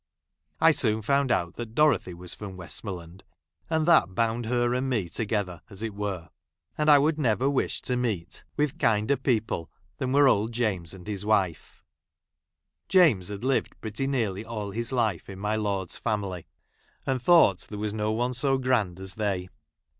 I 0.59 0.71
soon 0.71 1.03
found 1.03 1.31
out 1.31 1.57
that 1.57 1.75
Dorothy 1.75 2.15
was 2.15 2.33
from 2.33 2.57
'Westmoreland, 2.57 3.23
aud 3.69 3.85
that 3.85 4.15
bound 4.15 4.47
her 4.47 4.73
and 4.73 4.89
me 4.89 5.07
together, 5.07 5.61
as 5.69 5.83
it 5.83 5.93
were; 5.93 6.31
and 6.75 6.89
I 6.89 6.97
would 6.97 7.19
never 7.19 7.47
wish 7.47 7.83
to 7.83 7.95
meet 7.95 8.43
with 8.57 8.79
kinder 8.79 9.15
people 9.15 9.69
than 9.99 10.11
were 10.11 10.27
old 10.27 10.53
James 10.53 10.95
and 10.95 11.05
his 11.05 11.23
i 11.23 11.27
wife. 11.27 11.83
James 12.89 13.27
had 13.27 13.43
lived 13.43 13.79
pretty 13.79 14.07
nearly 14.07 14.43
all 14.43 14.71
his 14.71 14.91
i 14.91 14.95
life 14.95 15.29
in 15.29 15.37
my 15.37 15.55
lord's 15.55 15.99
family, 15.99 16.47
and 17.05 17.21
thought 17.21 17.67
there 17.69 17.77
i 17.77 17.81
was 17.81 17.93
no 17.93 18.11
one 18.11 18.33
so 18.33 18.57
grand 18.57 18.99
as 18.99 19.13
they. 19.13 19.49